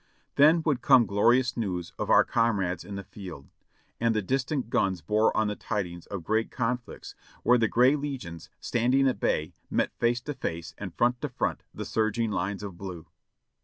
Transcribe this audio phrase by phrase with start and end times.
[0.33, 3.51] Then would come glorious news of our comrades in the field,
[3.99, 8.49] and the distant guns bore on the tidings of great conflicts, where the gray legions,
[8.59, 12.79] standing at bay, met face to face and front to front the surging lines of
[12.79, 13.05] blue.